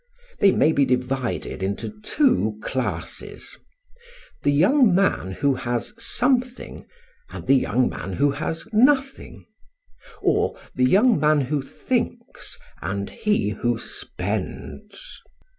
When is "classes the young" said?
2.63-4.95